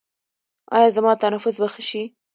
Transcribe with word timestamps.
ایا 0.75 0.89
زما 0.95 1.11
تنفس 1.21 1.55
به 1.61 1.67
ښه 1.73 1.81
شي؟ 1.89 2.03